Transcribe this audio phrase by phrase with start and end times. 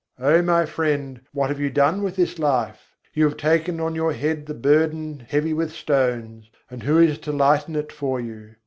[0.17, 2.95] O my friend, what have you done with this life?
[3.13, 7.31] You have taken on your head the burden heavy with stones, and who is to
[7.31, 8.55] lighten it for you?